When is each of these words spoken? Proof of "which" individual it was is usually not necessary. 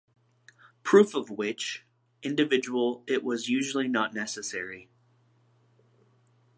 Proof 0.81 1.13
of 1.13 1.29
"which" 1.29 1.85
individual 2.23 3.03
it 3.05 3.23
was 3.23 3.41
is 3.41 3.49
usually 3.49 3.87
not 3.87 4.15
necessary. 4.15 4.89